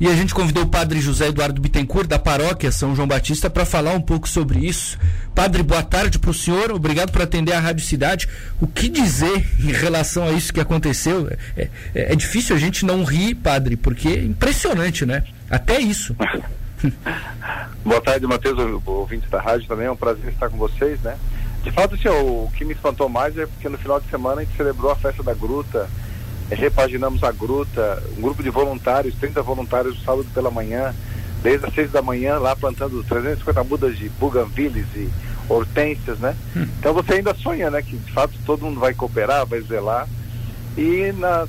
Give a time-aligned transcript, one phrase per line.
[0.00, 3.66] E a gente convidou o padre José Eduardo Bittencourt, da paróquia São João Batista, para
[3.66, 4.98] falar um pouco sobre isso.
[5.34, 8.26] Padre, boa tarde para o senhor, obrigado por atender a Rádio Cidade.
[8.58, 11.28] O que dizer em relação a isso que aconteceu?
[11.54, 15.22] É, é, é difícil a gente não rir, padre, porque é impressionante, né?
[15.50, 16.16] Até isso.
[17.84, 21.18] boa tarde, Matheus, ouvinte da rádio também, é um prazer estar com vocês, né?
[21.62, 24.44] De fato, assim, o que me espantou mais é porque no final de semana a
[24.44, 25.90] gente celebrou a festa da gruta,
[26.50, 30.94] repaginamos a gruta, um grupo de voluntários, 30 voluntários sábado pela manhã,
[31.42, 35.08] desde as 6 da manhã, lá plantando 350 mudas de buganviles e
[35.48, 36.36] hortênsias, né?
[36.56, 36.66] Hum.
[36.78, 37.82] Então você ainda sonha, né?
[37.82, 40.08] Que de fato todo mundo vai cooperar, vai zelar.
[40.76, 41.46] E na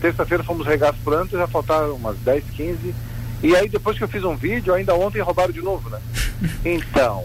[0.00, 2.94] terça-feira fomos regar as plantas, já faltaram umas 10, 15.
[3.42, 6.00] E aí depois que eu fiz um vídeo, ainda ontem roubaram de novo, né?
[6.64, 7.24] Então,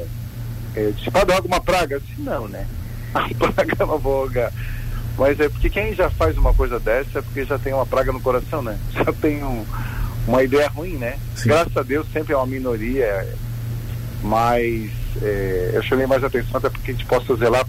[0.76, 1.96] é, se pode alguma praga?
[1.96, 2.68] Eu disse, não, né?
[3.14, 4.54] A praga é uma voga.
[5.20, 8.14] Mas é porque quem já faz uma coisa dessa é porque já tem uma praga
[8.14, 8.80] no coração, né?
[8.96, 9.66] Já tem um,
[10.26, 11.20] uma ideia ruim, né?
[11.36, 11.50] Sim.
[11.50, 13.28] Graças a Deus sempre é uma minoria,
[14.24, 14.90] mas
[15.22, 17.66] é, eu chamei mais atenção até porque a gente possa zelar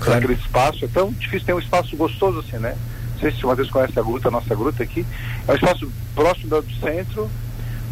[0.00, 0.18] claro.
[0.18, 0.86] aquele espaço.
[0.86, 2.74] É tão difícil ter um espaço gostoso assim, né?
[3.12, 5.04] Não sei se uma vez conhece a gruta, a nossa gruta aqui.
[5.46, 7.30] É um espaço próximo do centro,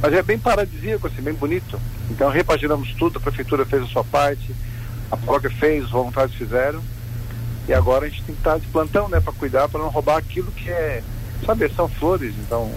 [0.01, 1.79] mas é bem paradisíaco, assim, bem bonito.
[2.11, 4.51] Então repaginamos tudo, a prefeitura fez a sua parte,
[5.11, 6.83] a paróquia fez, os voluntários fizeram.
[7.69, 10.19] E agora a gente tem que estar de plantão, né, para cuidar, para não roubar
[10.19, 11.03] aquilo que é,
[11.45, 12.71] sabe, são flores, então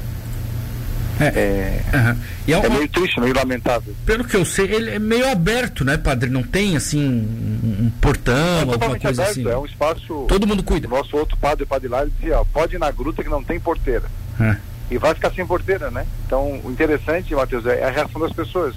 [1.19, 2.17] é, é, uhum.
[2.47, 3.93] é, é, meio triste, meio lamentável.
[4.05, 6.29] Pelo que eu sei, ele é meio aberto, né, padre?
[6.29, 9.49] Não tem assim um, portão, é alguma coisa aberto, assim.
[9.49, 10.25] É um espaço.
[10.27, 10.87] Todo mundo cuida.
[10.87, 13.59] Nosso outro padre, o padre Lário, dizia: ó, pode ir na gruta que não tem
[13.59, 14.05] porteira.
[14.39, 14.55] Uhum
[14.89, 16.05] e vai ficar sem porteira, né?
[16.25, 18.73] Então, o interessante, Matheus, é a reação das pessoas.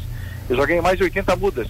[0.49, 1.69] Eu já ganhei mais de 80 mudas.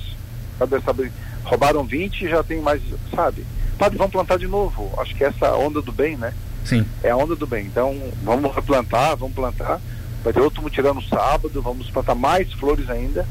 [0.58, 1.12] Sabe, sabe,
[1.44, 2.82] roubaram 20 e já tem mais,
[3.14, 3.44] sabe?
[3.80, 4.92] Padre, vamos plantar de novo.
[4.98, 6.34] Acho que essa onda do bem, né?
[6.66, 6.84] Sim.
[7.02, 7.64] É a onda do bem.
[7.64, 9.80] Então, vamos replantar, vamos plantar.
[10.22, 13.26] Vai ter outro mutirão no sábado, vamos plantar mais flores ainda,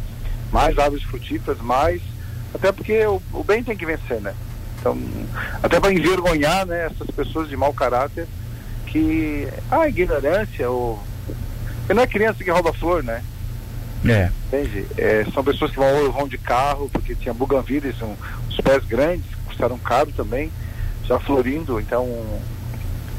[0.51, 2.01] mais árvores frutíferas, mais.
[2.51, 4.33] Até porque o, o bem tem que vencer, né?
[4.79, 4.97] Então,
[5.61, 8.27] até para envergonhar né, essas pessoas de mau caráter
[8.87, 10.99] que a ignorância, ou.
[11.87, 13.23] Não é criança que rouba flor, né?
[14.03, 14.31] É.
[14.47, 14.87] Entende?
[14.97, 18.17] É, são pessoas que vão, vão de carro, porque tinha buganvídeos, são
[18.49, 20.49] os pés grandes, custaram caro também,
[21.03, 22.07] já florindo, então.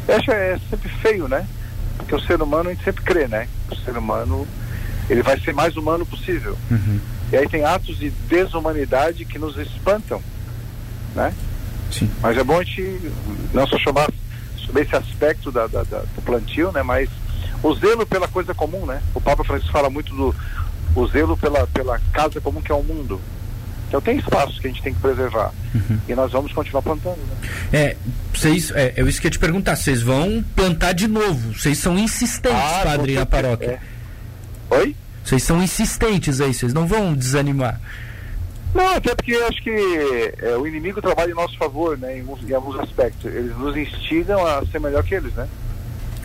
[0.09, 1.47] Eu acho é sempre feio, né?
[1.99, 3.47] Porque o ser humano a gente sempre crê, né?
[3.71, 4.49] O ser humano
[5.09, 6.57] ele vai ser mais humano possível.
[6.71, 7.01] Uhum.
[7.31, 10.23] E aí tem atos de desumanidade que nos espantam,
[11.15, 11.35] né?
[11.93, 12.11] Sim.
[12.23, 13.13] Mas é bom a gente
[13.53, 14.09] não só chamar
[14.57, 16.83] sobre esse aspecto da, da, da, do plantio, né?
[16.83, 17.11] Mas
[17.63, 19.03] o zelo pela coisa comum, né?
[19.15, 20.35] O Papa Francisco fala muito do
[20.95, 23.21] o zelo pela, pela casa comum que é o mundo.
[23.91, 25.53] Então tem espaços que a gente tem que preservar.
[25.75, 25.99] Uhum.
[26.09, 27.19] E nós vamos continuar plantando.
[27.19, 27.51] Né?
[27.73, 27.97] É,
[28.33, 31.53] vocês, é, eu isso que ia te perguntar, vocês vão plantar de novo.
[31.53, 33.81] Vocês são insistentes, ah, padre, na paróquia.
[34.71, 34.77] É.
[34.77, 34.95] Oi?
[35.25, 37.81] Vocês são insistentes aí, vocês não vão desanimar.
[38.73, 42.25] Não, até porque eu acho que é, o inimigo trabalha em nosso favor, né, em,
[42.49, 43.25] em, alguns aspectos.
[43.35, 45.49] Eles nos instigam a ser melhor que eles, né?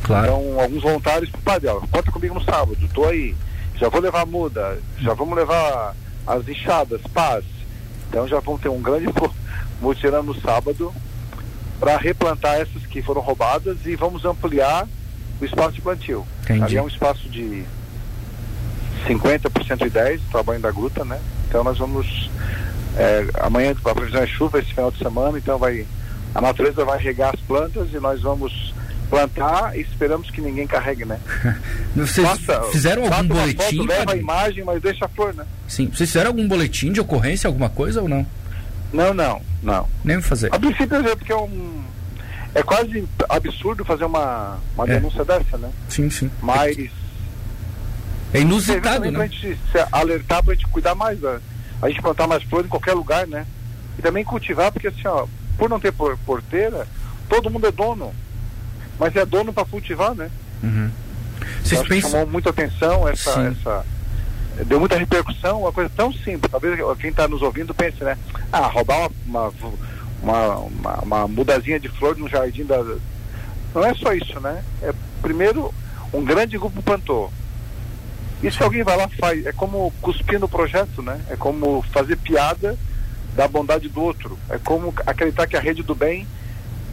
[0.03, 0.27] Claro.
[0.27, 3.35] Então, alguns voluntários, padre, ó, conta comigo no sábado, tô aí.
[3.75, 5.95] Já vou levar a muda, já vamos levar
[6.25, 7.43] as enxadas, paz.
[8.09, 9.07] Então já vamos ter um grande
[9.81, 10.93] mutirão no sábado
[11.79, 14.87] para replantar essas que foram roubadas e vamos ampliar
[15.39, 16.25] o espaço de plantio.
[16.43, 16.63] Entendi.
[16.63, 17.65] Ali é um espaço de
[19.05, 21.19] 50 por 110, tamanho da gruta, né?
[21.47, 22.29] Então nós vamos.
[22.97, 25.85] É, amanhã a previsão é chuva esse final de semana, então vai.
[26.33, 28.73] A natureza vai regar as plantas e nós vamos
[29.09, 31.19] plantar e esperamos que ninguém carregue, né?
[31.95, 33.77] Vocês Passa, fizeram algum boletim?
[33.77, 35.45] Foto, leva a imagem, mas deixa a flor, né?
[35.67, 35.87] Sim.
[35.87, 38.25] Vocês fizeram algum boletim de ocorrência, alguma coisa ou não?
[38.91, 39.89] Não, não, não.
[40.03, 40.53] Nem fazer.
[40.53, 41.83] A princípio é porque é um.
[42.53, 44.95] É quase absurdo fazer uma, uma é.
[44.95, 45.69] denúncia dessa, né?
[45.89, 46.31] Sim, sim.
[46.41, 46.77] Mas
[48.33, 49.11] é inusitado, né?
[49.11, 51.39] Pra gente se alertar, pra gente cuidar mais, da,
[51.81, 53.45] a gente plantar mais flores em qualquer lugar, né?
[53.97, 55.25] E também cultivar, porque assim, ó,
[55.57, 56.87] por não ter porteira,
[57.29, 58.13] todo mundo é dono.
[58.99, 60.29] Mas é dono para cultivar, né?
[60.63, 60.89] Uhum.
[61.65, 62.11] Vocês então, pensam...
[62.11, 63.85] Chamou muita atenção essa, essa.
[64.65, 66.51] Deu muita repercussão, uma coisa tão simples.
[66.51, 68.17] Talvez quem está nos ouvindo pense, né?
[68.53, 69.51] Ah, roubar uma,
[70.21, 72.77] uma, uma, uma mudazinha de flor no jardim da.
[73.73, 74.63] Não é só isso, né?
[74.81, 75.73] É, primeiro,
[76.13, 77.33] um grande grupo plantou.
[78.43, 81.19] E se alguém vai lá faz, é como cuspir no projeto, né?
[81.29, 82.77] É como fazer piada
[83.35, 84.37] da bondade do outro.
[84.49, 86.27] É como acreditar que a rede do bem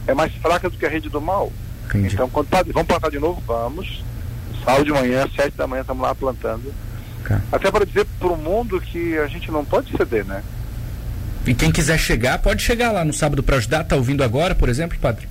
[0.06, 1.52] é mais fraca do que a rede do mal.
[1.86, 2.14] Entendi.
[2.14, 3.42] Então, quando vamos plantar de novo?
[3.46, 4.02] Vamos.
[4.64, 6.72] Sábado de manhã, sete da manhã, estamos lá plantando.
[7.50, 10.42] Até para dizer para o mundo que a gente não pode ceder, né?
[11.46, 13.84] E quem quiser chegar, pode chegar lá no sábado para ajudar.
[13.84, 15.28] Tá ouvindo agora, por exemplo, padre?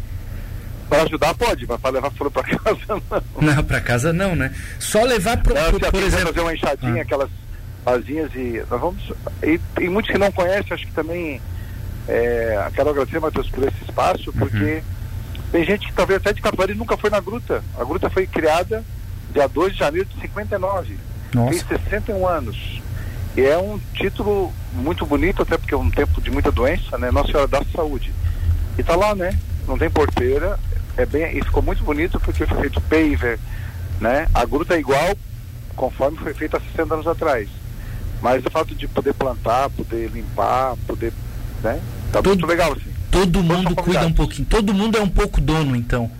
[0.90, 3.02] Para ajudar pode, mas para levar flor para casa não.
[3.42, 4.54] Não, para casa não, né?
[4.80, 6.28] Só levar pro, não, pro, por exemplo.
[6.28, 7.02] fazer uma enxadinha, ah.
[7.02, 7.30] aquelas
[7.86, 9.14] vasinhas e nós vamos.
[9.42, 11.42] E, e muitos que não conhecem, acho que também
[12.08, 14.82] é, quero agradecer, Matheus, por esse espaço, porque uhum.
[15.52, 17.64] tem gente que talvez até de Capivari nunca foi na gruta.
[17.80, 18.84] A gruta foi criada
[19.32, 20.98] dia 2 de janeiro de 59.
[21.34, 21.66] Nossa.
[21.66, 22.82] Tem 61 anos.
[23.36, 27.12] E é um título muito bonito, até porque é um tempo de muita doença, né?
[27.12, 28.12] Nossa Senhora da Saúde.
[28.78, 29.38] E tá lá, né?
[29.68, 30.60] Não tem porteira,
[30.98, 33.40] é bem, e ficou muito bonito porque foi feito paver,
[34.00, 34.28] né?
[34.34, 35.16] A gruta é igual
[35.76, 37.48] conforme foi feita há 60 anos atrás.
[38.22, 41.14] Mas o fato de poder plantar, poder limpar, poder,
[41.64, 41.80] né?
[42.12, 42.92] Tá todo, muito legal assim.
[43.10, 44.48] Todo mundo cuida um pouquinho.
[44.48, 46.12] Todo mundo é um pouco dono, então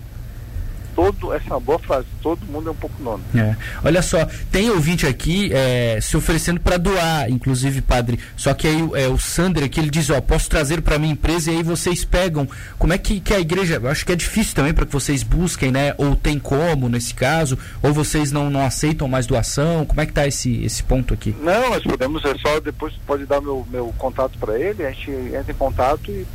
[0.94, 3.22] todo, essa é uma boa frase, todo mundo é um pouco nono.
[3.34, 3.56] É.
[3.84, 8.18] Olha só, tem ouvinte aqui é, se oferecendo para doar, inclusive, padre.
[8.36, 11.50] Só que aí é, o Sander aqui, ele diz, ó, posso trazer para minha empresa
[11.50, 12.48] e aí vocês pegam.
[12.78, 15.22] Como é que, que a igreja, eu acho que é difícil também para que vocês
[15.22, 15.94] busquem, né?
[15.98, 20.12] Ou tem como nesse caso, ou vocês não, não aceitam mais doação, como é que
[20.12, 21.34] tá esse, esse ponto aqui?
[21.40, 25.10] Não, nós podemos, é só depois pode dar meu, meu contato para ele, a gente
[25.10, 26.26] entra em contato e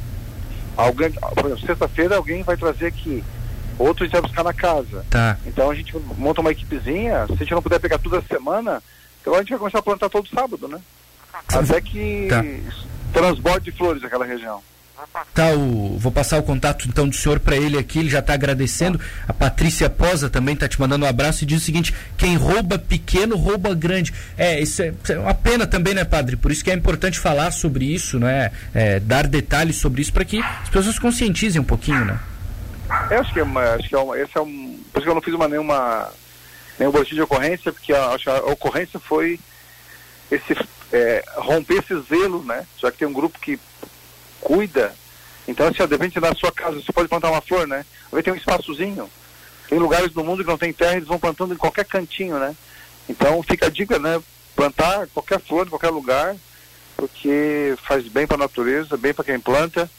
[0.76, 3.24] alguém, por exemplo, sexta-feira alguém vai trazer aqui
[3.78, 5.06] outro a gente vai buscar na casa.
[5.10, 5.38] Tá.
[5.46, 8.82] Então a gente monta uma equipezinha, se a gente não puder pegar toda semana,
[9.22, 10.80] então a gente vai começar a plantar todo sábado, né?
[11.54, 12.44] Até que tá.
[13.14, 14.62] transborde de flores aquela região.
[15.34, 18.34] Tá, o, vou passar o contato então do senhor para ele aqui, ele já está
[18.34, 19.00] agradecendo.
[19.28, 22.80] A Patrícia Posa também está te mandando um abraço e diz o seguinte: quem rouba
[22.80, 24.12] pequeno, rouba grande.
[24.36, 26.36] É, isso é, isso é uma pena também, né, padre?
[26.36, 28.52] Por isso que é importante falar sobre isso, né?
[28.74, 32.20] É, dar detalhes sobre isso para que as pessoas conscientizem um pouquinho, né?
[33.10, 34.80] Eu acho que, é uma, acho que é uma, esse é um.
[34.92, 36.12] Por isso que eu não fiz uma, nenhuma,
[36.78, 39.40] nenhum boletim de ocorrência, porque a, a ocorrência foi
[40.30, 40.54] esse,
[40.92, 42.66] é, romper esse zelo, né?
[42.78, 43.58] Já que tem um grupo que
[44.42, 44.94] cuida.
[45.48, 47.86] Então, assim, ó, de repente na sua casa você pode plantar uma flor, né?
[48.12, 49.10] Vai ter um espaçozinho.
[49.70, 52.56] Tem lugares no mundo que não tem terra, eles vão plantando em qualquer cantinho, né?
[53.08, 54.22] Então fica a dica, né?
[54.56, 56.36] Plantar qualquer flor em qualquer lugar,
[56.98, 59.90] porque faz bem para a natureza, bem para quem planta,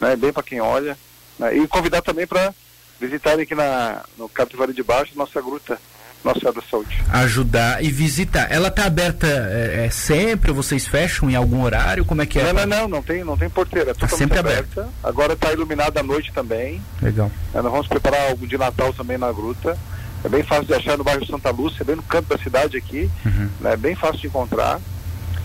[0.00, 0.14] né?
[0.14, 0.96] bem para quem olha.
[1.38, 1.56] Né?
[1.56, 2.54] E convidar também para
[3.00, 5.78] visitarem aqui na, no Capivari de Baixo, nossa gruta,
[6.24, 7.02] Nossa Senhora da Saúde.
[7.12, 8.50] Ajudar e visitar.
[8.50, 10.52] Ela está aberta é, é, sempre?
[10.52, 12.04] Vocês fecham em algum horário?
[12.04, 12.52] Como é que é?
[12.52, 13.90] Não, não, não, não tem, não tem porteira.
[13.90, 14.82] É tá sempre aberta.
[14.82, 14.94] aberta.
[15.02, 16.80] Agora está iluminada à noite também.
[17.02, 17.30] Legal.
[17.52, 19.76] É, nós vamos preparar algo de Natal também na gruta.
[20.24, 22.78] É bem fácil de achar no bairro Santa Lúcia, é bem no canto da cidade
[22.78, 23.10] aqui.
[23.26, 23.50] Uhum.
[23.60, 23.72] Né?
[23.74, 24.80] É bem fácil de encontrar.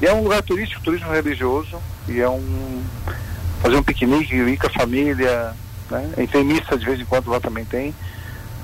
[0.01, 1.77] E é um lugar turístico, turismo religioso.
[2.07, 2.81] E é um.
[3.61, 5.53] fazer um piquenique, ir com a família,
[5.89, 6.09] né?
[6.17, 7.93] E tem missa de vez em quando lá também tem.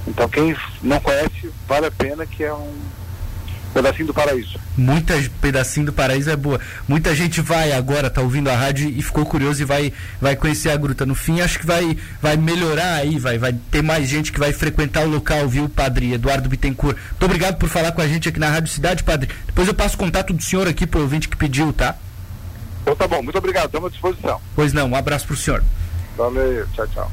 [0.07, 2.74] Então quem não conhece, vale a pena que é um
[3.75, 4.57] pedacinho do paraíso.
[4.77, 6.60] Muita pedacinho do paraíso é boa.
[6.88, 9.92] Muita gente vai agora, tá ouvindo a rádio e ficou curioso e vai,
[10.22, 11.06] vai conhecer a gruta.
[11.06, 14.54] No fim, acho que vai, vai melhorar aí, vai, vai ter mais gente que vai
[14.54, 16.95] frequentar o local, viu, Padre Eduardo Bittencourt.
[16.95, 19.30] Muito obrigado por falar com a gente aqui na Rádio Cidade, Padre.
[19.45, 21.95] Depois eu passo o contato do senhor aqui pro ouvinte que pediu, tá?
[22.81, 24.39] Então tá bom, muito obrigado, estamos à disposição.
[24.56, 25.62] Pois não, um abraço pro senhor.
[26.18, 27.12] Valeu, tchau, tchau.